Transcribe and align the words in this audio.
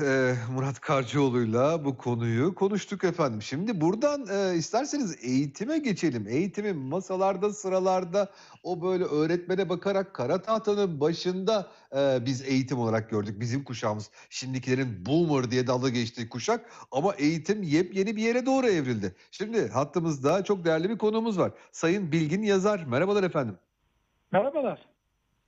Eee, 0.00 0.34
Murat 0.54 0.80
Karcıoğlu'yla 0.80 1.84
bu 1.84 1.96
konuyu 1.96 2.54
konuştuk 2.54 3.04
efendim. 3.04 3.42
Şimdi 3.42 3.80
buradan, 3.80 4.26
eee, 4.26 4.58
isterseniz 4.58 5.24
eğitime 5.24 5.78
geçelim. 5.78 6.28
Eğitimin 6.28 6.76
masalarda, 6.76 7.52
sıralarda 7.52 8.30
o 8.62 8.82
böyle 8.82 9.04
öğretmene 9.04 9.68
bakarak 9.68 10.14
kara 10.14 10.42
tahtanın 10.42 11.00
başında, 11.00 11.70
eee, 11.94 12.22
biz 12.26 12.42
eğitim 12.42 12.78
olarak 12.78 13.10
gördük. 13.10 13.40
Bizim 13.40 13.64
kuşağımız. 13.64 14.10
Şimdikilerin 14.30 15.06
boomer 15.06 15.50
diye 15.50 15.66
dalga 15.66 15.88
geçtiği 15.88 16.28
kuşak 16.28 16.70
ama 16.92 17.14
eğitim 17.14 17.62
yepyeni 17.62 18.16
bir 18.16 18.22
yere 18.22 18.46
doğru 18.46 18.66
evrildi. 18.66 19.14
Şimdi 19.30 19.68
hattımızda 19.68 20.44
çok 20.44 20.64
değerli 20.64 20.90
bir 20.90 20.98
konuğumuz 20.98 21.38
var. 21.38 21.52
Sayın 21.72 22.12
Bilgin 22.12 22.42
Yazar. 22.42 22.84
Merhabalar 22.84 23.22
efendim. 23.24 23.58
Merhabalar. 24.32 24.93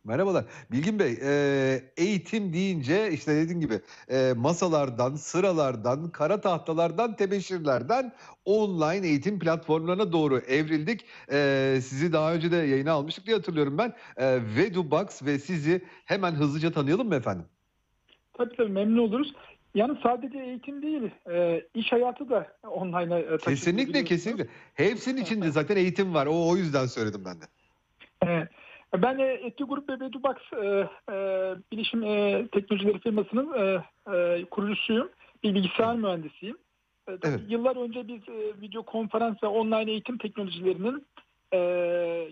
Merhabalar. 0.06 0.44
Bilgin 0.72 0.98
Bey, 0.98 1.12
eee, 1.12 1.84
eğitim 1.96 2.52
deyince 2.52 3.10
işte 3.12 3.34
dediğin 3.36 3.60
gibi 3.60 3.80
eee, 4.10 4.32
masalardan, 4.32 5.14
sıralardan, 5.14 6.10
kara 6.10 6.40
tahtalardan, 6.40 7.16
tebeşirlerden 7.16 8.12
online 8.44 9.06
eğitim 9.06 9.38
platformlarına 9.38 10.12
doğru 10.12 10.38
evrildik. 10.38 11.04
Eee, 11.32 11.80
sizi 11.80 12.12
daha 12.12 12.34
önce 12.34 12.50
de 12.50 12.56
yayına 12.56 12.92
almıştık 12.92 13.26
diye 13.26 13.36
hatırlıyorum 13.36 13.78
ben. 13.78 13.92
Eee, 14.20 14.40
Vedubox 14.56 15.22
ve 15.22 15.38
sizi 15.38 15.84
hemen 16.04 16.32
hızlıca 16.32 16.72
tanıyalım 16.72 17.08
mı 17.08 17.14
efendim? 17.14 17.46
Tabii 18.32 18.56
tabii 18.56 18.72
memnun 18.72 18.98
oluruz. 18.98 19.32
Yani 19.74 19.98
sadece 20.02 20.38
eğitim 20.38 20.82
değil, 20.82 21.10
e, 21.30 21.62
iş 21.74 21.92
hayatı 21.92 22.30
da 22.30 22.52
online'a 22.68 23.18
e, 23.18 23.38
Kesinlikle, 23.38 24.04
kesinlikle. 24.04 24.46
Hepsinin 24.74 25.22
içinde 25.22 25.50
zaten 25.50 25.76
eğitim 25.76 26.14
var. 26.14 26.26
O, 26.26 26.48
o 26.48 26.56
yüzden 26.56 26.86
söyledim 26.86 27.22
ben 27.24 27.40
de. 27.40 27.44
Evet. 28.22 28.48
Ben 28.94 29.18
e, 29.18 29.24
Etki 29.24 29.64
Grup 29.64 29.88
ve 29.88 30.00
Vedubox 30.00 30.36
e, 30.52 30.66
e, 31.12 31.16
bilişim 31.72 32.02
e, 32.02 32.46
teknolojileri 32.52 32.98
firmasının 32.98 33.52
e, 33.58 33.82
e, 34.16 34.44
kurucusuyum. 34.44 35.08
Bir 35.42 35.54
bilgisayar 35.54 35.96
mühendisiyim. 35.96 36.56
E, 37.08 37.12
Evet. 37.22 37.40
Yıllar 37.48 37.76
önce 37.76 38.08
biz 38.08 38.28
e, 38.28 38.60
video 38.60 38.82
konferans 38.82 39.42
ve 39.42 39.46
online 39.46 39.90
eğitim 39.90 40.18
teknolojilerinin 40.18 41.06
e, 41.52 41.58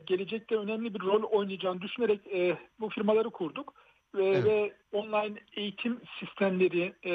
gelecekte 0.07 0.57
önemli 0.57 0.95
bir 0.95 1.01
rol 1.01 1.23
oynayacağını 1.23 1.81
düşünerek 1.81 2.21
e, 2.27 2.59
bu 2.81 2.89
firmaları 2.89 3.31
kurduk. 3.31 3.75
Ve, 4.15 4.25
Evet. 4.25 4.45
ve 4.45 4.73
online 4.93 5.35
eğitim 5.57 6.01
sistemleri, 6.21 6.93
e, 7.07 7.15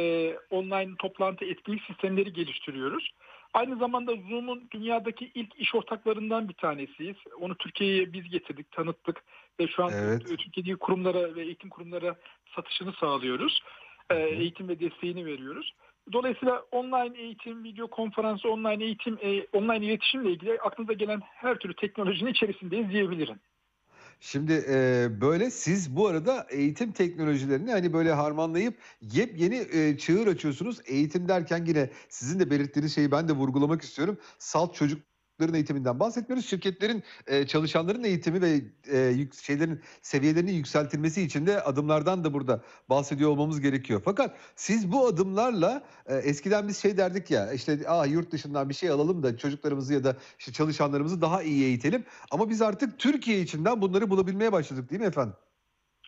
online 0.49 0.91
toplantı 0.99 1.45
etkinlik 1.45 1.83
sistemleri 1.83 2.33
geliştiriyoruz. 2.33 3.11
Aynı 3.53 3.75
zamanda 3.75 4.15
Zoom'un 4.29 4.67
dünyadaki 4.71 5.31
ilk 5.33 5.59
iş 5.59 5.75
ortaklarından 5.75 6.49
bir 6.49 6.53
tanesiyiz. 6.53 7.17
Onu 7.39 7.55
Türkiye'ye 7.55 8.13
biz 8.13 8.29
getirdik, 8.29 8.71
tanıttık 8.71 9.23
ve 9.59 9.67
şu 9.67 9.83
an 9.83 9.91
Evet. 9.93 10.21
Türkiye'deki 10.21 10.75
kurumlara 10.75 11.35
ve 11.35 11.41
eğitim 11.41 11.69
kurumlara 11.69 12.15
satışını 12.55 12.93
sağlıyoruz. 12.93 13.63
E, 14.09 14.13
Hı 14.13 14.19
hı. 14.19 14.23
eğitim 14.23 14.67
ve 14.67 14.79
desteğini 14.79 15.25
veriyoruz. 15.25 15.73
Dolayısıyla 16.13 16.63
online 16.71 17.19
eğitim, 17.19 17.63
video 17.63 17.87
konferans, 17.87 18.45
online 18.45 18.83
eğitim, 18.83 19.17
e, 19.21 19.43
online 19.53 19.85
iletişimle 19.85 20.31
ilgili 20.31 20.59
aklınıza 20.59 20.93
gelen 20.93 21.21
her 21.25 21.57
türlü 21.57 21.75
teknolojinin 21.75 22.31
içerisindeyiz 22.31 22.89
diyebilirim. 22.89 23.39
Şimdi, 24.19 24.53
eee, 24.53 25.21
böyle 25.21 25.49
siz 25.51 25.95
bu 25.95 26.07
arada 26.07 26.47
eğitim 26.49 26.91
teknolojilerini, 26.91 27.71
hani, 27.71 27.93
böyle 27.93 28.11
harmanlayıp 28.13 28.77
yepyeni, 29.01 29.55
eee, 29.55 29.97
çığır 29.97 30.27
açıyorsunuz. 30.27 30.79
Eğitim 30.85 31.27
derken 31.27 31.65
yine 31.65 31.89
sizin 32.09 32.39
de 32.39 32.49
belirttiğiniz 32.51 32.95
şeyi 32.95 33.11
ben 33.11 33.27
de 33.27 33.33
vurgulamak 33.33 33.81
istiyorum. 33.81 34.17
Salt 34.39 34.75
çocukların 35.39 35.55
eğitiminden 35.55 35.99
bahsetmiyoruz. 35.99 36.45
Şirketlerin, 36.49 37.03
eee, 37.29 37.47
çalışanların 37.47 38.03
eğitimi 38.03 38.41
ve, 38.41 38.61
eee, 38.91 38.99
yük 39.09 39.33
şeylerin 39.35 39.81
seviyelerinin 40.01 40.51
yükseltilmesi 40.53 41.21
için 41.21 41.47
de 41.47 41.61
adımlardan 41.63 42.23
da 42.23 42.33
burada 42.33 42.61
bahsediyor 42.89 43.29
olmamız 43.29 43.61
gerekiyor. 43.61 44.01
Fakat 44.05 44.35
siz 44.55 44.91
bu 44.91 45.07
adımlarla, 45.07 45.83
eee, 46.09 46.15
eskiden 46.15 46.67
biz 46.67 46.77
şey 46.81 46.97
derdik 46.97 47.31
ya, 47.31 47.53
işte, 47.53 47.79
"A, 47.87 48.05
yurt 48.05 48.31
dışından 48.31 48.69
bir 48.69 48.73
şey 48.73 48.89
alalım 48.89 49.23
da 49.23 49.37
çocuklarımızı 49.37 49.93
ya 49.93 50.03
da, 50.03 50.17
işte, 50.39 50.51
çalışanlarımızı 50.51 51.21
daha 51.21 51.43
iyi 51.43 51.63
eğitelim." 51.65 52.03
Ama 52.31 52.49
biz 52.49 52.61
artık 52.61 52.99
Türkiye 52.99 53.41
içinden 53.41 53.81
bunları 53.81 54.09
bulabilmeye 54.09 54.51
başladık, 54.51 54.89
değil 54.89 55.01
mi 55.01 55.07
efendim? 55.07 55.33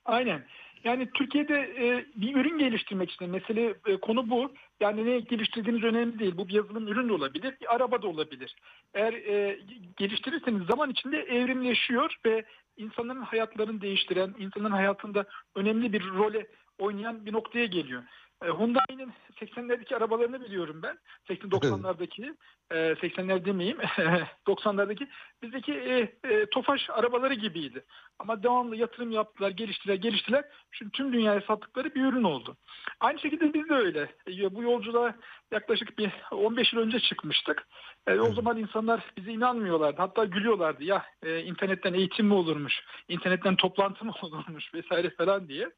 Aynen. 0.05 0.43
Yani 0.83 1.09
Türkiye'de 1.13 1.55
e, 1.55 2.05
bir 2.15 2.35
ürün 2.35 2.57
geliştirmek 2.57 3.11
için 3.11 3.29
mesele 3.29 3.73
e, 3.87 3.97
konu 3.97 4.29
bu. 4.29 4.51
Yani 4.79 5.05
ne 5.05 5.19
geliştirdiğiniz 5.19 5.83
önemli 5.83 6.19
değil. 6.19 6.37
Bu 6.37 6.47
bir 6.47 6.53
yazılım 6.53 6.87
ürün 6.87 7.09
de 7.09 7.13
olabilir, 7.13 7.55
bir 7.61 7.75
araba 7.75 8.01
da 8.01 8.07
olabilir. 8.07 8.55
Eğer 8.93 9.13
e, 9.13 9.59
geliştirirseniz 9.97 10.67
zaman 10.67 10.89
içinde 10.89 11.17
evrimleşiyor 11.17 12.15
ve 12.25 12.45
insanların 12.77 13.21
hayatlarını 13.21 13.81
değiştiren, 13.81 14.35
insanların 14.39 14.73
hayatında 14.73 15.25
önemli 15.55 15.93
bir 15.93 16.07
role 16.07 16.47
oynayan 16.79 17.25
bir 17.25 17.33
noktaya 17.33 17.65
geliyor. 17.65 18.03
E, 18.41 18.47
Hyundai'nin 18.47 19.13
80'lerdeki 19.41 19.95
arabalarını 19.95 20.41
biliyorum 20.41 20.81
ben. 20.83 20.97
80-90'lardaki, 21.29 22.35
e, 22.71 22.75
80'ler 22.75 23.45
demeyeyim, 23.45 23.77
90'lardaki 24.47 25.07
bizdeki 25.41 25.73
e, 25.73 26.13
e, 26.29 26.45
Tofaş 26.45 26.89
arabaları 26.89 27.33
gibiydi. 27.33 27.85
Ama 28.19 28.43
devamlı 28.43 28.75
yatırım 28.75 29.11
yaptılar, 29.11 29.49
geliştiler, 29.49 29.95
geliştiler. 29.95 30.45
Şimdi 30.71 30.91
tüm 30.91 31.13
dünyaya 31.13 31.41
sattıkları 31.41 31.95
bir 31.95 32.05
ürün 32.05 32.23
oldu. 32.23 32.57
Aynı 32.99 33.19
şekilde 33.19 33.53
biz 33.53 33.69
de 33.69 33.73
öyle. 33.73 34.09
E, 34.27 34.55
bu 34.55 34.63
yolculuğa 34.63 35.15
yaklaşık 35.51 35.97
bir 35.97 36.11
15 36.31 36.73
yıl 36.73 36.81
önce 36.81 36.99
çıkmıştık. 36.99 37.67
E, 38.07 38.19
o 38.19 38.33
zaman 38.33 38.57
insanlar 38.57 39.01
bize 39.17 39.31
inanmıyorlardı. 39.31 40.01
Hatta 40.01 40.25
gülüyorlardı. 40.25 40.83
Ya 40.83 41.05
e, 41.23 41.39
internetten 41.39 41.93
eğitim 41.93 42.27
mi 42.27 42.33
olurmuş, 42.33 42.73
internetten 43.07 43.55
toplantı 43.55 44.05
mı 44.05 44.13
olurmuş 44.21 44.73
vesaire 44.73 45.09
falan 45.09 45.47
diye. 45.47 45.69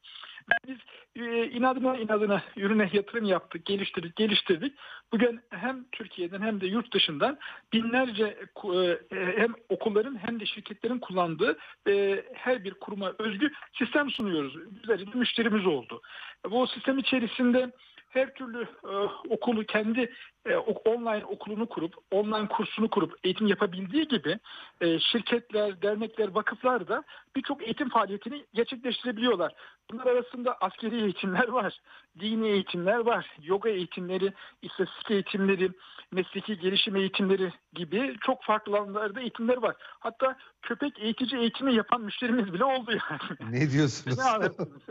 Biz 0.68 0.78
e, 1.16 1.46
inadına 1.50 1.96
inadına 1.96 2.42
ürüne 2.56 2.90
yatırım 2.92 3.24
yaptık, 3.24 3.66
geliştirdik, 3.66 4.16
geliştirdik. 4.16 4.74
Bugün 5.12 5.40
hem 5.50 5.84
Türkiye'den 5.92 6.40
hem 6.40 6.60
de 6.60 6.66
yurt 6.66 6.94
dışından 6.94 7.38
binlerce 7.72 8.36
ku- 8.54 8.98
e, 9.16 9.40
hem 9.40 9.54
okulların 9.68 10.18
hem 10.26 10.40
de 10.40 10.46
şirketlerin 10.46 10.98
kullandığı 10.98 11.58
e, 11.88 12.24
her 12.34 12.64
bir 12.64 12.74
kuruma 12.74 13.12
özgü 13.18 13.52
sistem 13.72 14.10
sunuyoruz. 14.10 14.56
Bir 14.88 15.14
müşterimiz 15.14 15.66
oldu. 15.66 16.00
Bu 16.50 16.66
sistem 16.66 16.98
içerisinde 16.98 17.72
her 18.14 18.34
türlü 18.34 18.62
e, 18.84 18.96
okulu 19.28 19.64
kendi 19.64 20.12
e, 20.46 20.56
online 20.56 21.24
okulunu 21.24 21.66
kurup, 21.66 21.94
online 22.10 22.48
kursunu 22.48 22.90
kurup 22.90 23.14
eğitim 23.24 23.46
yapabildiği 23.46 24.08
gibi 24.08 24.38
e, 24.80 24.98
şirketler, 24.98 25.82
dernekler, 25.82 26.28
vakıflar 26.28 26.88
da 26.88 27.04
birçok 27.36 27.62
eğitim 27.62 27.88
faaliyetini 27.88 28.44
gerçekleştirebiliyorlar. 28.54 29.52
Bunlar 29.92 30.06
arasında 30.06 30.56
askeri 30.60 31.02
eğitimler 31.02 31.48
var, 31.48 31.80
dini 32.20 32.48
eğitimler 32.48 32.98
var, 32.98 33.36
yoga 33.42 33.68
eğitimleri, 33.68 34.32
istatistik 34.62 35.10
eğitimleri, 35.10 35.70
mesleki 36.12 36.58
gelişim 36.58 36.96
eğitimleri 36.96 37.52
gibi 37.74 38.16
çok 38.26 38.42
farklı 38.44 38.72
alanlarda 38.78 39.20
eğitimler 39.20 39.56
var. 39.56 39.76
Hatta 40.00 40.36
köpek 40.62 40.98
eğitici 40.98 41.40
eğitimi 41.40 41.74
yapan 41.74 42.00
müşterimiz 42.00 42.52
bile 42.52 42.64
oldu 42.64 42.90
yani. 42.90 43.52
Ne 43.52 43.70
diyorsunuz? 43.70 44.18
Ne? 44.18 44.24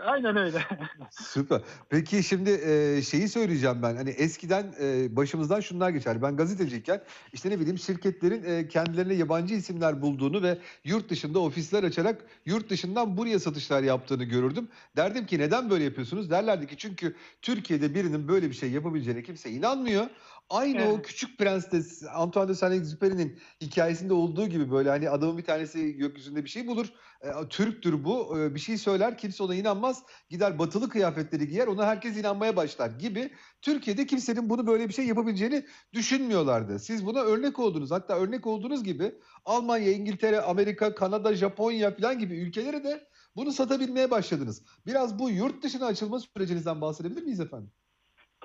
Aynen 0.04 0.38
öyle. 0.38 0.64
Süper. 1.12 1.62
Peki 1.90 2.24
şimdi, 2.24 2.50
eee, 2.50 3.02
şeyi 3.02 3.30
söyleyeceğim 3.30 3.78
ben, 3.84 3.96
hani, 3.96 4.10
eskiden, 4.10 4.74
eee, 4.80 5.16
başımızdan 5.16 5.60
şunlar 5.60 5.90
geçerdi. 5.90 6.22
Ben 6.22 6.38
gazeteciyken, 6.38 7.04
işte, 7.34 7.50
ne 7.50 7.60
bileyim, 7.60 7.78
şirketlerin, 7.78 8.44
eee, 8.44 8.68
kendilerine 8.68 9.14
yabancı 9.14 9.54
isimler 9.56 10.02
bulduğunu 10.02 10.44
ve 10.44 10.58
yurt 10.84 11.10
dışında 11.10 11.40
ofisler 11.40 11.84
açarak 11.84 12.22
yurt 12.46 12.70
dışından 12.70 13.18
buraya 13.18 13.40
satışlar 13.40 13.84
yaptığını 13.84 14.24
görürdüm. 14.24 14.68
Derdim 14.98 15.26
ki, 15.26 15.40
"Neden 15.40 15.70
böyle 15.70 15.84
yapıyorsunuz?" 15.84 16.30
Derlerdi 16.30 16.68
ki, 16.68 16.78
"Çünkü 16.78 17.16
Türkiye'de 17.42 17.96
birinin 17.96 18.28
böyle 18.28 18.50
bir 18.50 18.56
şey 18.56 18.72
yapabileceğine 18.72 19.24
kimse 19.24 19.50
inanmıyor." 19.52 20.08
Aynı 20.50 20.84
o 20.86 21.02
Evet. 21.02 21.02
Küçük 21.02 21.38
Prens'te 21.40 21.82
Antoine 22.10 22.50
de 22.50 22.54
Saint-Exupéry'nin 22.56 23.40
hikâyesinde 23.62 24.14
olduğu 24.14 24.48
gibi, 24.48 24.72
böyle, 24.72 24.90
hani, 24.90 25.10
adamın 25.10 25.38
bir 25.38 25.44
tanesi 25.44 25.94
gökyüzünde 25.98 26.44
bir 26.44 26.50
şey 26.50 26.68
bulur, 26.68 26.88
eee, 27.24 27.32
Türk'tür 27.50 28.04
bu, 28.04 28.38
eee, 28.40 28.56
bir 28.56 28.60
şey 28.60 28.78
söyler, 28.78 29.18
kimse 29.18 29.44
ona 29.44 29.56
inanmaz. 29.56 30.04
Gider 30.30 30.60
batılı 30.60 30.90
kıyafetleri 30.90 31.48
giyer, 31.48 31.68
ona 31.68 31.86
herkes 31.88 32.18
inanmaya 32.18 32.56
başlar 32.56 32.90
gibi. 32.92 33.32
Türkiye'de 33.62 34.06
kimsenin 34.06 34.50
bunu 34.50 34.68
böyle 34.68 34.90
bir 34.90 34.94
şey 34.94 35.06
yapabileceğini 35.08 35.66
düşünmüyorlardı. 35.94 36.80
Siz 36.80 37.06
buna 37.06 37.20
örnek 37.22 37.60
oldunuz. 37.60 37.92
Hatta 37.92 38.16
örnek 38.20 38.48
olduğunuz 38.48 38.84
gibi 38.84 39.12
Almanya, 39.46 39.92
İngiltere, 39.92 40.42
Amerika, 40.42 40.96
Kanada, 40.96 41.36
Japonya 41.36 41.96
filan 41.96 42.20
gibi 42.20 42.40
ülkelere 42.40 42.84
de 42.84 43.08
bunu 43.36 43.52
satabilmeye 43.52 44.12
başladınız. 44.12 44.66
Biraz 44.86 45.20
bu 45.20 45.30
yurt 45.30 45.64
dışına 45.64 45.86
açılma 45.86 46.20
sürecinizden 46.20 46.82
bahsedebilir 46.82 47.24
miyiz 47.24 47.40
efendim? 47.40 47.72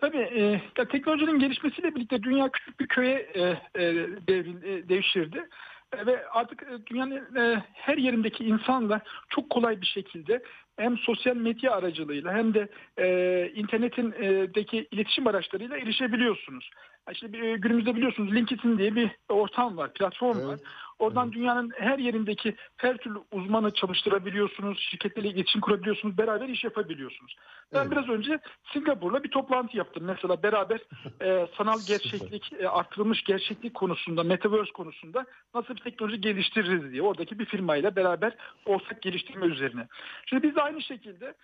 Tabii 0.01 0.19
e, 0.19 0.63
ya 0.79 0.89
teknolojinin 0.89 1.39
gelişmesiyle 1.39 1.95
birlikte 1.95 2.23
dünya 2.23 2.49
küçük 2.49 2.81
bir 2.81 2.87
köye 2.87 3.15
e, 3.35 3.41
e, 3.43 3.95
devril, 4.29 4.63
e, 4.63 4.89
devşirdi. 4.89 5.49
E, 5.97 6.07
ve 6.07 6.29
artık 6.29 6.63
e, 6.63 6.87
dünyanın 6.87 7.37
e, 7.37 7.65
her 7.73 7.97
yerindeki 7.97 8.45
insanla 8.45 9.01
çok 9.29 9.51
kolay 9.51 9.81
bir 9.81 9.87
şekilde 9.87 10.43
hem 10.77 10.99
sosyal 10.99 11.37
medya 11.37 11.73
aracılığıyla 11.73 12.33
hem 12.35 12.55
de 12.55 12.69
e, 12.99 13.07
internetin 13.55 14.13
e, 14.13 14.55
deki 14.55 14.89
iletişim 14.91 15.27
araçlarıyla 15.27 15.77
erişebiliyorsunuz. 15.77 16.71
İşte 17.13 17.33
bir, 17.33 17.55
günümüzde 17.55 17.97
biliyorsunuz 17.97 18.35
LinkedIn 18.35 18.79
diye 18.79 18.95
bir 18.95 19.11
ortam 19.29 19.77
var, 19.77 19.93
platform 19.93 20.49
var. 20.49 20.59
Oradan 20.99 21.27
Evet. 21.27 21.35
dünyanın 21.35 21.73
her 21.79 21.99
yerindeki 21.99 22.55
her 22.77 22.97
türlü 22.97 23.19
uzmanı 23.33 23.75
çalıştırabiliyorsunuz, 23.75 24.79
şirketlerle 24.81 25.29
iletişim 25.29 25.61
kurabiliyorsunuz, 25.61 26.19
beraber 26.19 26.49
iş 26.49 26.65
yapabiliyorsunuz. 26.65 27.37
Ben 27.75 27.81
Evet. 27.81 27.91
biraz 27.91 28.09
önce 28.09 28.39
Singapur'la 28.73 29.25
bir 29.25 29.31
toplantı 29.31 29.77
yaptım. 29.77 30.05
Mesela 30.05 30.43
beraber 30.43 30.81
e, 31.23 31.49
sanal 31.57 31.81
gerçeklik, 31.87 32.53
e, 32.53 32.69
artırılmış 32.69 33.25
gerçeklik 33.25 33.75
konusunda, 33.75 34.23
metaverse 34.23 34.73
konusunda 34.73 35.27
nasıl 35.55 35.77
bir 35.77 35.81
teknoloji 35.81 36.21
geliştiririz 36.21 36.93
diye 36.93 37.03
oradaki 37.03 37.39
bir 37.39 37.45
firmayla 37.45 37.97
beraber 37.97 38.37
ortak 38.67 39.03
geliştirme 39.03 39.47
üzerine. 39.47 39.89
Şimdi 40.27 40.43
biz 40.43 40.57
de 40.57 40.63
aynı 40.63 40.83
şekilde 40.83 41.35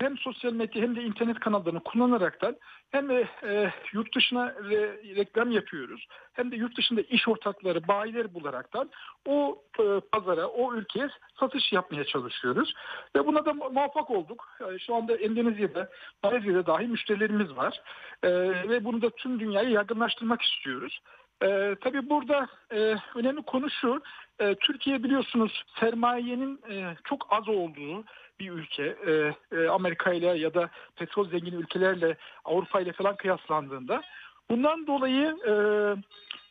hem 0.00 0.18
sosyal 0.18 0.52
medya 0.52 0.82
hem 0.82 0.96
de 0.96 1.02
internet 1.02 1.40
kanallarını 1.40 1.80
kullanaraktan 1.80 2.56
hem 2.90 3.10
e, 3.10 3.28
e, 3.42 3.70
yurt 3.92 4.14
dışına 4.14 4.46
re- 4.46 5.16
reklam 5.16 5.50
yapıyoruz 5.50 6.06
hem 6.32 6.50
de 6.50 6.56
yurt 6.56 6.76
dışında 6.76 7.00
iş 7.00 7.28
ortakları, 7.28 7.88
bayileri 7.88 8.34
bularaktan 8.34 8.90
o 9.28 9.62
e, 9.80 10.00
pazara, 10.12 10.46
o 10.46 10.74
ülkeye 10.74 11.08
satış 11.40 11.72
yapmaya 11.72 12.04
çalışıyoruz. 12.04 12.74
Ve 13.16 13.26
buna 13.26 13.44
da 13.44 13.52
mu- 13.52 13.70
muvaffak 13.70 14.10
olduk. 14.10 14.48
Yani 14.60 14.80
şu 14.80 14.94
anda 14.94 15.16
Endonezya'da, 15.16 15.88
Malezya'da 16.22 16.66
dahi 16.66 16.86
müşterilerimiz 16.86 17.56
var. 17.56 17.82
E, 18.22 18.30
ve 18.68 18.84
bunu 18.84 19.02
da 19.02 19.10
tüm 19.10 19.40
dünyaya 19.40 19.70
yaygınlaştırmak 19.70 20.42
istiyoruz. 20.42 21.00
E, 21.42 21.76
tabii 21.80 22.10
burada 22.10 22.48
e, 22.72 22.96
önemli 23.14 23.42
konu 23.42 23.70
şu, 23.70 24.02
e, 24.40 24.54
Türkiye 24.54 25.02
biliyorsunuz 25.02 25.64
sermayenin 25.80 26.60
e, 26.70 26.96
çok 27.04 27.26
az 27.30 27.48
olduğu 27.48 28.04
bir 28.40 28.50
ülke. 28.50 28.96
E, 29.06 29.34
e, 29.56 29.68
Amerika 29.68 30.12
ile 30.12 30.26
ya 30.26 30.54
da 30.54 30.70
petrol 30.96 31.28
zengin 31.28 31.58
ülkelerle 31.58 32.16
Avrupa 32.44 32.80
ile 32.80 32.92
falan 32.92 33.16
kıyaslandığında. 33.16 34.02
Bundan 34.50 34.86
dolayı 34.86 35.36
e, 35.46 35.52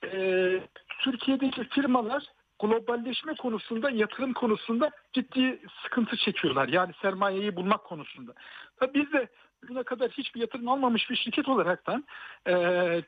e, 0.07 0.19
Türkiye'deki 0.99 1.63
firmalar 1.63 2.23
globalleşme 2.59 3.35
konusunda, 3.35 3.89
yatırım 3.89 4.33
konusunda 4.33 4.91
ciddi 5.13 5.59
sıkıntı 5.83 6.17
çekiyorlar. 6.17 6.67
Yani 6.67 6.93
sermayeyi 7.01 7.55
bulmak 7.55 7.83
konusunda. 7.83 8.33
Tabii 8.79 8.93
biz 8.93 9.13
de 9.13 9.27
bugüne 9.63 9.83
kadar 9.83 10.11
hiçbir 10.11 10.39
yatırım 10.39 10.67
almamış 10.67 11.09
bir 11.09 11.15
şirket 11.15 11.49
olaraktan 11.49 12.05
e, 12.47 12.53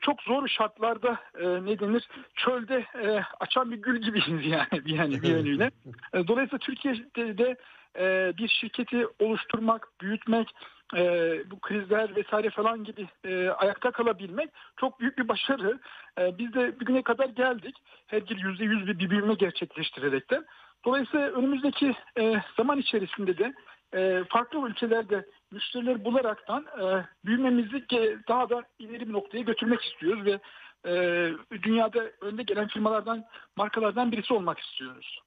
çok 0.00 0.22
zor 0.22 0.48
şartlarda 0.48 1.20
e, 1.40 1.46
ne 1.46 1.78
denir 1.78 2.08
çölde 2.34 2.86
e, 3.02 3.22
açan 3.40 3.70
bir 3.70 3.76
gül 3.76 4.02
gibiyiz 4.02 4.46
yani, 4.46 4.82
yani 4.86 5.22
bir 5.22 5.28
yönüyle. 5.28 5.70
E, 6.14 6.26
Dolayısıyla 6.28 6.58
Türkiye'de 6.58 7.38
de 7.38 7.56
e, 7.98 8.32
bir 8.38 8.48
şirketi 8.48 9.06
oluşturmak, 9.18 9.88
büyütmek, 10.00 10.48
e, 10.96 11.02
bu 11.50 11.60
krizler 11.60 12.16
vesaire 12.16 12.50
falan 12.50 12.84
gibi 12.84 13.08
e, 13.24 13.48
ayakta 13.48 13.90
kalabilmek 13.90 14.50
çok 14.76 15.00
büyük 15.00 15.18
bir 15.18 15.28
başarı. 15.28 15.78
E, 16.18 16.38
biz 16.38 16.54
de 16.54 16.80
bugüne 16.80 17.02
kadar 17.02 17.28
geldik. 17.28 17.76
Her 18.06 18.22
yıl 18.28 18.38
yüzde 18.38 18.64
yüz 18.64 18.86
bir 18.86 19.10
büyüme 19.10 19.34
gerçekleştirerekten. 19.34 20.44
Dolayısıyla 20.84 21.30
önümüzdeki 21.30 21.94
e, 22.18 22.42
zaman 22.56 22.78
içerisinde 22.78 23.38
de 23.38 23.54
e, 23.94 24.24
farklı 24.28 24.68
ülkelerde 24.68 25.26
müşteriler 25.50 26.04
bularaktan 26.04 26.66
e, 26.82 27.04
büyümemizi 27.24 27.86
daha 28.28 28.50
da 28.50 28.62
ileri 28.78 29.08
bir 29.08 29.12
noktaya 29.12 29.42
götürmek 29.42 29.80
istiyoruz 29.82 30.24
ve 30.24 30.38
e, 30.86 31.62
dünyada 31.62 32.10
önde 32.20 32.42
gelen 32.42 32.68
firmalardan, 32.68 33.24
markalardan 33.56 34.12
birisi 34.12 34.34
olmak 34.34 34.58
istiyoruz. 34.58 35.20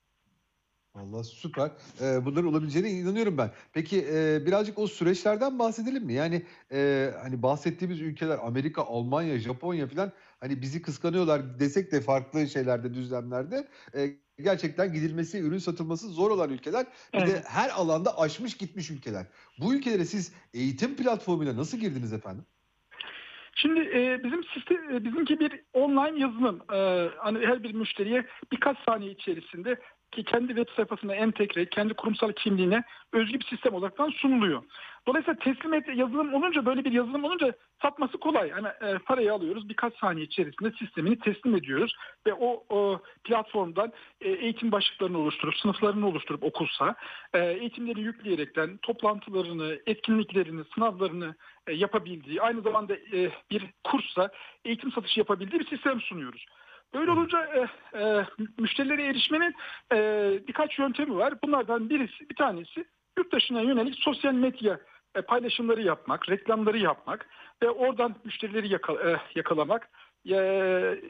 Vallahi 0.95 1.23
süper. 1.23 1.71
Ee, 2.01 2.25
bunların 2.25 2.49
olabileceğine 2.49 2.89
inanıyorum 2.89 3.37
ben. 3.37 3.51
Peki 3.73 4.05
e, 4.13 4.45
birazcık 4.45 4.79
o 4.79 4.87
süreçlerden 4.87 5.59
bahsedelim 5.59 6.03
mi? 6.03 6.13
Yani 6.13 6.45
e, 6.71 7.11
hani 7.21 7.43
bahsettiğimiz 7.43 8.01
ülkeler 8.01 8.37
Amerika, 8.43 8.81
Almanya, 8.81 9.39
Japonya 9.39 9.87
falan 9.87 10.11
hani 10.39 10.61
bizi 10.61 10.81
kıskanıyorlar 10.81 11.59
desek 11.59 11.91
de 11.91 12.01
farklı 12.01 12.47
şeylerde, 12.47 12.93
düzlemlerde 12.93 13.67
e, 13.95 14.09
gerçekten 14.39 14.93
gidilmesi, 14.93 15.39
ürün 15.39 15.57
satılması 15.57 16.09
zor 16.09 16.31
olan 16.31 16.49
ülkeler. 16.49 16.85
Bir 17.13 17.19
de 17.19 17.31
Evet. 17.31 17.45
her 17.47 17.69
alanda 17.69 18.19
aşmış 18.19 18.57
gitmiş 18.57 18.91
ülkeler. 18.91 19.25
Bu 19.59 19.75
ülkelere 19.75 20.05
siz 20.05 20.33
eğitim 20.53 20.95
platformuyla 20.95 21.57
nasıl 21.57 21.77
girdiniz 21.77 22.13
efendim? 22.13 22.45
Şimdi 23.55 23.79
e, 23.79 24.23
bizim 24.23 24.43
sistem, 24.43 24.95
e, 24.95 25.03
bizimki 25.03 25.39
bir 25.39 25.63
online 25.73 26.19
yazılım. 26.19 26.61
E, 26.73 27.09
hani 27.17 27.47
her 27.47 27.63
bir 27.63 27.73
müşteriye 27.73 28.25
birkaç 28.51 28.77
saniye 28.85 29.11
içerisinde 29.11 29.79
ki 30.11 30.23
kendi 30.23 30.47
web 30.47 30.75
sayfasına 30.75 31.15
entegre, 31.15 31.65
kendi 31.69 31.93
kurumsal 31.93 32.31
kimliğine 32.31 32.83
özgü 33.13 33.39
bir 33.39 33.45
sistem 33.45 33.73
olaraktan 33.73 34.09
sunuluyor. 34.09 34.63
Dolayısıyla 35.07 35.39
teslim 35.39 35.73
et 35.73 35.87
yazılım 35.95 36.33
olunca 36.33 36.65
böyle 36.65 36.85
bir 36.85 36.91
yazılım 36.91 37.23
olunca 37.23 37.53
satması 37.81 38.17
kolay. 38.17 38.49
Yani 38.49 38.67
e, 38.67 38.97
parayı 38.97 39.33
alıyoruz 39.33 39.69
birkaç 39.69 39.97
saniye 39.97 40.25
içerisinde 40.25 40.71
sistemini 40.71 41.19
teslim 41.19 41.55
ediyoruz 41.55 41.95
ve 42.27 42.33
o, 42.33 42.63
o 42.69 43.01
platformdan 43.23 43.93
e, 44.21 44.29
eğitim 44.29 44.71
başlıklarını 44.71 45.17
oluşturup 45.17 45.57
sınıflarını 45.57 46.07
oluşturup 46.07 46.43
okulsa 46.43 46.95
e, 47.33 47.39
eğitimleri 47.39 48.01
yükleyerekten 48.01 48.77
toplantılarını, 48.77 49.79
etkinliklerini, 49.85 50.61
sınavlarını 50.75 51.35
e, 51.67 51.73
yapabildiği 51.73 52.41
aynı 52.41 52.61
zamanda 52.61 52.95
e, 52.95 53.31
bir 53.51 53.63
kursa 53.83 54.29
eğitim 54.65 54.91
satışı 54.91 55.19
yapabildiği 55.19 55.59
bir 55.59 55.67
sistem 55.67 56.01
sunuyoruz. 56.01 56.45
Böyle 56.95 57.11
olunca 57.11 57.45
e, 57.45 57.67
e, 57.99 58.25
müşterilere 58.59 59.05
erişmenin 59.05 59.55
e, 59.93 59.97
birkaç 60.47 60.79
yöntemi 60.79 61.15
var. 61.15 61.33
Bunlardan 61.43 61.89
birisi, 61.89 62.29
bir 62.29 62.35
tanesi 62.35 62.85
yurt 63.17 63.33
dışına 63.33 63.61
yönelik 63.61 63.95
sosyal 63.95 64.33
medya 64.33 64.79
e, 65.15 65.21
paylaşımları 65.21 65.81
yapmak, 65.81 66.29
reklamları 66.29 66.77
yapmak 66.77 67.29
ve 67.63 67.69
oradan 67.69 68.15
müşterileri 68.23 68.67
yaka- 68.67 69.11
e, 69.11 69.17
yakalamak. 69.35 69.89
Ya, 70.25 70.43
e, 70.43 71.01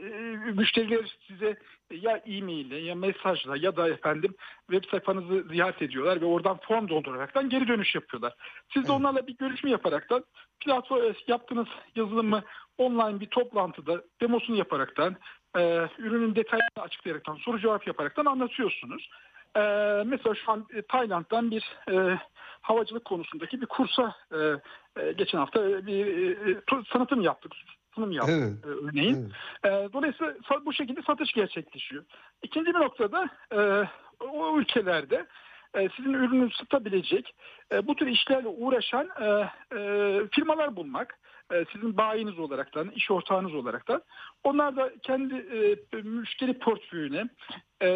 müşteriler 0.55 1.17
size 1.27 1.55
ya 1.91 2.17
e-mail 2.17 2.71
ya 2.71 2.95
mesajla 2.95 3.57
ya 3.57 3.75
da 3.75 3.89
efendim 3.89 4.35
web 4.71 4.91
sayfanızı 4.91 5.43
ziyaret 5.49 5.81
ediyorlar 5.81 6.21
ve 6.21 6.25
oradan 6.25 6.57
form 6.57 6.89
dolduraraktan 6.89 7.49
geri 7.49 7.67
dönüş 7.67 7.95
yapıyorlar. 7.95 8.33
Siz 8.73 8.87
de 8.87 8.91
onlarla 8.91 9.27
bir 9.27 9.37
görüşme 9.37 9.69
yaparaktan 9.69 10.23
platform 10.59 11.13
yaptığınız 11.27 11.67
yazılımı 11.95 12.43
online 12.77 13.19
bir 13.19 13.27
toplantıda 13.27 14.03
demosunu 14.21 14.55
yaparaktan 14.55 15.15
e, 15.55 15.89
ürünün 15.97 16.35
detaylarını 16.35 16.81
açıklayaraktan 16.83 17.35
soru 17.35 17.59
cevap 17.59 17.87
yaparaktan 17.87 18.25
anlatıyorsunuz. 18.25 19.09
E, 19.55 19.59
mesela 20.05 20.35
şu 20.35 20.51
an 20.51 20.65
e, 20.73 20.81
Tayland'dan 20.81 21.51
bir 21.51 21.77
e, 21.91 22.19
havacılık 22.61 23.05
konusundaki 23.05 23.61
bir 23.61 23.65
kursa 23.65 24.15
e, 24.31 24.37
e, 25.01 25.11
geçen 25.11 25.37
hafta 25.37 25.87
bir 25.87 26.05
e, 26.07 26.59
tu- 26.59 26.89
tanıtım 26.93 27.21
yaptık. 27.21 27.51
Sunum 27.95 28.11
yaptık 28.11 28.35
Evet. 28.35 28.65
e, 28.65 28.67
örneğin. 28.87 29.33
evet. 29.63 29.89
E, 29.89 29.93
dolayısıyla 29.93 30.33
bu 30.65 30.73
şekilde 30.73 31.01
satış 31.01 31.33
gerçekleşiyor. 31.33 32.03
İkinci 32.43 32.73
bir 32.73 32.79
noktada 32.79 33.29
e, 33.55 33.87
o 34.19 34.59
ülkelerde 34.59 35.15
e, 35.15 35.25
sizin 35.95 36.13
ürünü 36.13 36.51
satabilecek 36.51 37.35
e, 37.71 37.87
bu 37.87 37.95
tür 37.95 38.07
işlerle 38.07 38.47
uğraşan 38.47 39.09
e, 39.21 39.25
e, 39.77 40.19
firmalar 40.31 40.75
bulmak. 40.75 41.19
E, 41.51 41.65
sizin 41.73 41.97
bayiniz 41.97 42.39
olaraktan, 42.39 42.89
iş 42.89 43.11
ortağınız 43.11 43.55
olaraktan. 43.55 44.01
Onlar 44.43 44.75
da 44.75 44.91
kendi 45.03 45.35
e, 45.35 45.97
müşteri 46.01 46.59
portföyüne 46.59 47.29
e, 47.81 47.89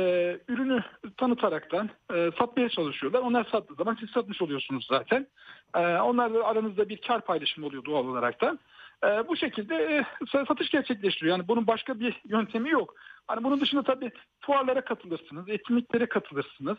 ürünü 0.48 0.84
tanıtaraktan 1.18 1.90
e, 2.14 2.32
satmaya 2.40 2.70
çalışıyorlar. 2.70 3.20
Onlar 3.20 3.48
sattığı 3.52 3.74
zaman 3.74 3.98
siz 4.00 4.10
satmış 4.10 4.42
oluyorsunuz 4.42 4.88
zaten. 4.90 5.28
E, 5.76 5.80
onlarla 5.80 6.48
aranızda 6.48 6.90
bir 6.90 6.98
kar 6.98 7.22
paylaşımı 7.22 7.68
oluyor 7.68 7.86
doğal 7.86 8.08
olaraktan. 8.08 8.60
E, 9.06 9.28
bu 9.28 9.36
şekilde 9.36 9.76
e, 9.76 10.06
satış 10.48 10.70
gerçekleştiriyor. 10.70 11.38
Yani 11.38 11.48
bunun 11.48 11.68
başka 11.68 12.00
bir 12.00 12.22
yöntemi 12.26 12.70
yok. 12.70 12.96
Hani 13.28 13.44
bunun 13.44 13.62
dışında 13.62 13.84
tabii 13.84 14.12
fuarlara 14.40 14.82
katılırsınız, 14.82 15.50
etkinliklere 15.50 16.06
katılırsınız. 16.06 16.78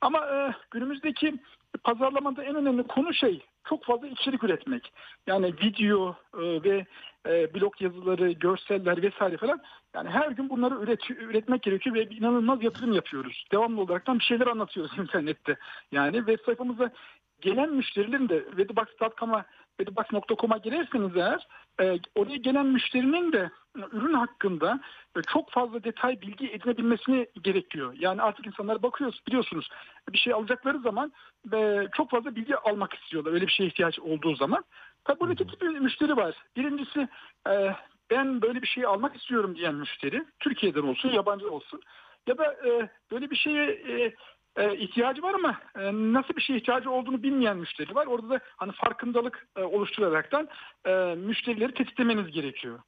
Ama 0.00 0.26
e, 0.26 0.54
günümüzdeki 0.70 1.34
pazarlamada 1.84 2.44
en 2.44 2.56
önemli 2.56 2.82
konu 2.82 3.14
şey 3.14 3.40
çok 3.64 3.84
fazla 3.84 4.06
içerik 4.06 4.44
üretmek. 4.44 4.92
Yani 5.26 5.46
video 5.46 6.16
e, 6.34 6.40
ve 6.40 6.86
e, 7.26 7.54
blog 7.54 7.82
yazıları, 7.82 8.32
görseller 8.32 9.02
vesaire 9.02 9.36
falan. 9.36 9.62
Yani 9.94 10.10
her 10.10 10.30
gün 10.30 10.50
bunları 10.50 10.74
üret, 10.74 11.10
üretmek 11.10 11.62
gerekiyor 11.62 11.96
ve 11.96 12.04
inanılmaz 12.04 12.62
yatırım 12.62 12.92
yapıyoruz. 12.92 13.44
Devamlı 13.52 13.80
olaraktan 13.80 14.18
bir 14.18 14.24
şeyler 14.24 14.46
anlatıyoruz 14.46 14.92
internette. 14.98 15.56
Yani 15.92 16.16
web 16.16 16.38
sayfamıza 16.46 16.90
gelen 17.42 17.70
müşterilerin 17.70 18.28
de 18.28 18.44
webbox.com'a 18.56 19.44
webbox.com'a 19.80 20.58
girerseniz 20.58 21.16
eğer 21.16 21.46
e, 21.80 21.98
oraya 22.14 22.36
gelen 22.36 22.66
müşterinin 22.66 23.32
de 23.32 23.50
ürün 23.92 24.14
hakkında 24.14 24.80
e, 25.16 25.22
çok 25.22 25.50
fazla 25.50 25.84
detay 25.84 26.20
bilgi 26.20 26.50
edinebilmesini 26.50 27.26
gerekiyor. 27.42 27.94
Yani 27.98 28.22
artık 28.22 28.46
insanlar 28.46 28.82
bakıyoruz 28.82 29.20
biliyorsunuz 29.28 29.68
bir 30.12 30.18
şey 30.18 30.32
alacakları 30.32 30.78
zaman 30.78 31.12
e, 31.52 31.86
çok 31.96 32.10
fazla 32.10 32.36
bilgi 32.36 32.56
almak 32.56 32.94
istiyorlar 32.94 33.32
öyle 33.32 33.46
bir 33.46 33.52
şeye 33.52 33.66
ihtiyaç 33.66 33.98
olduğu 33.98 34.34
zaman. 34.34 34.64
Tabii 35.04 35.20
burada 35.20 35.32
iki 35.32 35.46
tip 35.46 35.62
müşteri 35.62 36.16
var. 36.16 36.34
Birincisi 36.56 37.08
e, 37.48 37.74
ben 38.10 38.42
böyle 38.42 38.62
bir 38.62 38.66
şeyi 38.66 38.86
almak 38.86 39.16
istiyorum 39.16 39.56
diyen 39.56 39.74
müşteri. 39.74 40.24
Türkiye'den 40.40 40.82
olsun 40.82 41.08
yabancı 41.08 41.50
olsun. 41.50 41.80
Ya 42.26 42.38
da 42.38 42.56
böyle 43.10 43.30
bir 43.30 43.36
şeye 43.36 44.14
e, 44.56 44.76
ihtiyacı 44.76 45.22
var 45.22 45.34
ama 45.34 45.60
e, 45.76 45.80
nasıl 45.92 46.36
bir 46.36 46.40
şeye 46.42 46.58
ihtiyacı 46.58 46.90
olduğunu 46.90 47.22
bilmeyen 47.22 47.56
müşteri 47.56 47.94
var. 47.94 48.06
Orada 48.06 48.30
da 48.30 48.40
hani 48.56 48.72
farkındalık 48.72 49.46
e, 49.56 49.62
oluşturaraktan 49.62 50.48
e, 50.86 51.14
müşterileri 51.14 51.74
tetiklemeniz 51.74 52.30
gerekiyor. 52.32 52.80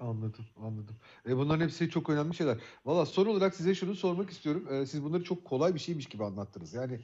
Anladım, 0.00 0.44
anladım. 0.56 0.96
E, 1.28 1.36
bunların 1.36 1.60
hepsi 1.64 1.90
çok 1.90 2.10
önemli 2.10 2.34
şeyler. 2.34 2.56
Valla 2.84 3.06
son 3.06 3.26
olarak 3.26 3.54
size 3.54 3.74
şunu 3.74 3.94
sormak 3.94 4.30
istiyorum. 4.30 4.66
Eee, 4.70 4.86
siz 4.86 5.04
bunları 5.04 5.24
çok 5.24 5.44
kolay 5.44 5.74
bir 5.74 5.78
şeymiş 5.80 6.06
gibi 6.06 6.24
anlattınız. 6.24 6.74
Yani 6.74 7.00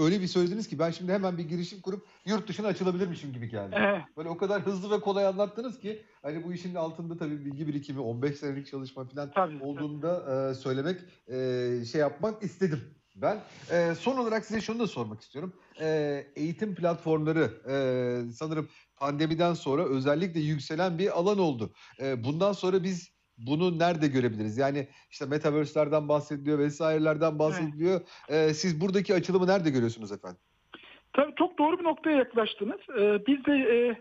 öyle 0.00 0.20
bir 0.20 0.26
söylediniz 0.26 0.68
ki 0.68 0.78
ben 0.78 0.90
şimdi 0.90 1.12
hemen 1.12 1.38
bir 1.38 1.44
girişim 1.48 1.80
kurup 1.80 2.06
yurt 2.26 2.48
dışına 2.48 2.66
açılabilirmişim 2.66 3.32
gibi 3.32 3.48
geldi. 3.48 3.76
Eee 3.76 4.04
Böyle 4.16 4.28
o 4.28 4.36
kadar 4.36 4.62
hızlı 4.62 4.90
ve 4.96 5.00
kolay 5.00 5.26
anlattınız 5.26 5.78
ki 5.80 6.02
hani 6.22 6.44
bu 6.44 6.52
işin 6.52 6.74
altında 6.74 7.16
tabii 7.16 7.44
bilgi 7.44 7.66
birikimi, 7.66 8.00
15 8.00 8.36
senelik 8.36 8.66
çalışma 8.66 9.04
falan 9.04 9.30
Tabii, 9.30 9.58
tabii. 9.58 9.64
olduğunu 9.64 10.02
da 10.02 10.24
eee, 10.48 10.54
söylemek, 10.54 11.00
eee, 11.28 11.84
şey 11.92 12.00
yapmak 12.00 12.42
istedim 12.42 12.97
ben. 13.22 13.38
Eee, 13.70 13.94
son 13.94 14.16
olarak 14.16 14.44
size 14.44 14.60
şunu 14.60 14.78
da 14.78 14.86
sormak 14.86 15.20
istiyorum. 15.20 15.52
Eee, 15.80 16.32
eğitim 16.36 16.74
platformları 16.74 17.50
eee, 17.68 18.30
sanırım 18.32 18.68
pandemiden 18.96 19.54
sonra 19.54 19.84
özellikle 19.84 20.40
yükselen 20.40 20.98
bir 20.98 21.18
alan 21.18 21.38
oldu. 21.38 21.72
Eee, 22.00 22.24
bundan 22.24 22.52
sonra 22.52 22.82
biz 22.82 23.18
bunu 23.38 23.78
nerede 23.78 24.08
görebiliriz? 24.08 24.58
Yani 24.58 24.88
işte 25.10 25.26
metaverse'lerden 25.26 26.08
bahsediliyor 26.08 26.58
Evet. 27.32 27.38
bahsediliyor. 27.38 28.00
Eee, 28.30 28.54
siz 28.54 28.80
buradaki 28.80 29.14
açılımı 29.14 29.46
nerede 29.46 29.70
görüyorsunuz 29.70 30.12
efendim? 30.12 30.40
Tabii 31.12 31.34
çok 31.38 31.58
doğru 31.58 31.78
bir 31.78 31.84
noktaya 31.84 32.16
yaklaştınız. 32.16 32.80
Ee, 32.98 33.26
biz 33.26 33.44
de 33.44 33.52
e, 33.52 33.96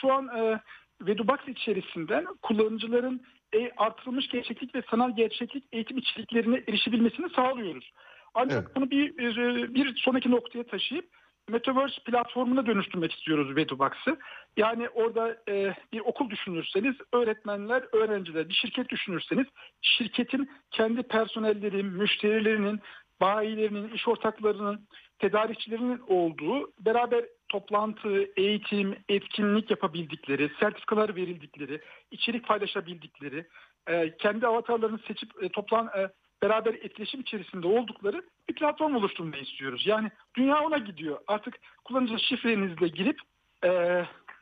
şu 0.00 0.12
an 0.12 0.28
e, 0.28 0.60
Vedubox 1.06 1.38
içerisinden 1.48 2.26
kullanıcıların 2.42 3.22
e, 3.54 3.70
artırılmış 3.76 4.28
gerçeklik 4.28 4.74
ve 4.74 4.82
sanal 4.90 5.16
gerçeklik 5.16 5.64
eğitim 5.72 5.98
içeriklerine 5.98 6.62
erişebilmesini 6.68 7.26
sağlıyoruz. 7.36 7.92
Ancak 8.34 8.64
Evet. 8.64 8.76
bunu 8.76 8.90
bir, 8.90 9.16
bir, 9.16 9.74
bir 9.74 9.96
sonraki 9.96 10.30
noktaya 10.30 10.64
taşıyıp 10.64 11.08
Metaverse 11.48 12.02
platformuna 12.04 12.66
dönüştürmek 12.66 13.12
istiyoruz 13.12 13.56
Vedubox'ı. 13.56 14.16
Yani 14.56 14.88
orada 14.88 15.36
e, 15.48 15.74
bir 15.92 16.00
okul 16.00 16.30
düşünürseniz 16.30 16.96
öğretmenler, 17.12 17.84
öğrenciler, 17.92 18.48
bir 18.48 18.54
şirket 18.54 18.88
düşünürseniz 18.88 19.46
şirketin 19.80 20.50
kendi 20.70 21.02
personelleri, 21.02 21.82
müşterilerinin, 21.82 22.80
bayilerinin, 23.20 23.88
iş 23.88 24.08
ortaklarının, 24.08 24.88
tedarikçilerinin 25.18 26.00
olduğu 26.08 26.72
beraber 26.80 27.24
toplantı, 27.48 28.26
eğitim, 28.36 28.96
etkinlik 29.08 29.70
yapabildikleri, 29.70 30.50
sertifikalar 30.60 31.16
verildikleri, 31.16 31.80
içerik 32.10 32.46
paylaşabildikleri, 32.46 33.46
e, 33.86 34.16
kendi 34.16 34.46
avatarlarını 34.46 34.98
seçip 34.98 35.42
e, 35.42 35.48
toplan 35.48 35.86
e, 35.86 36.08
beraber 36.42 36.74
etkileşim 36.74 37.20
içerisinde 37.20 37.66
oldukları 37.66 38.22
bir 38.48 38.54
platform 38.54 38.94
oluşturmayı 38.94 39.42
istiyoruz. 39.42 39.86
Yani 39.86 40.10
dünya 40.36 40.60
ona 40.60 40.78
gidiyor. 40.78 41.18
Artık 41.26 41.58
kullanıcı 41.84 42.18
şifrenizle 42.18 42.88
girip 42.88 43.18
e, 43.64 43.68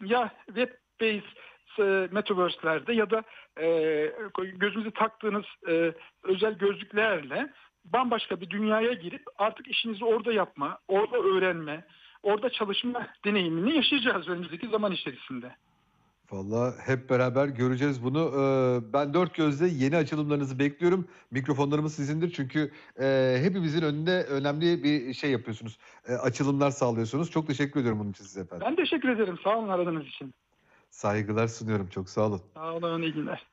ya 0.05 0.33
web-based 0.47 1.23
e, 1.79 2.09
metaverse'lerde 2.11 2.93
ya 2.93 3.11
da 3.11 3.23
e, 3.61 3.67
gözünüze 4.57 4.91
taktığınız 4.91 5.45
e, 5.69 5.95
özel 6.23 6.59
gözlüklerle 6.59 7.53
bambaşka 7.85 8.41
bir 8.41 8.51
dünyaya 8.51 8.93
girip 8.93 9.23
artık 9.39 9.69
işinizi 9.69 10.05
orada 10.05 10.33
yapma, 10.33 10.79
orada 10.89 11.17
öğrenme, 11.19 11.85
orada 12.23 12.51
çalışma 12.51 13.07
deneyimini 13.25 13.77
yaşayacağız 13.77 14.29
önümüzdeki 14.29 14.69
zaman 14.69 14.93
içerisinde. 14.93 15.57
Valla 16.31 16.75
hep 16.87 17.11
beraber 17.11 17.49
göreceğiz 17.49 18.05
bunu. 18.05 18.19
Eee, 18.37 18.93
ben 18.93 19.15
dört 19.15 19.35
gözle 19.35 19.69
yeni 19.69 19.97
açılımlarınızı 19.97 20.59
bekliyorum. 20.59 21.09
Mikrofonlarımız 21.31 21.95
sizindir 21.95 22.33
çünkü 22.33 22.71
eee, 23.01 23.39
hepimizin 23.43 23.83
önünde 23.83 24.25
önemli 24.25 24.83
bir 24.85 25.15
şey 25.15 25.31
yapıyorsunuz. 25.31 25.79
Eee, 26.09 26.15
açılımlar 26.15 26.71
sağlıyorsunuz. 26.71 27.31
Çok 27.31 27.47
teşekkür 27.47 27.81
ediyorum 27.81 28.01
bunun 28.01 28.11
için 28.11 28.25
size 28.25 28.41
efendim. 28.41 28.67
Ben 28.71 28.77
teşekkür 28.77 29.09
ederim. 29.09 29.39
Sağ 29.45 29.59
olun 29.59 29.69
aradığınız 29.69 30.07
için. 30.07 30.35
Saygılar 30.91 31.49
sunuyorum. 31.49 31.89
Çok 31.89 32.09
sağ 32.09 32.27
olun. 32.27 32.41
Sağ 32.55 32.73
olun, 32.75 33.03
iyi 33.03 33.13
günler. 33.13 33.47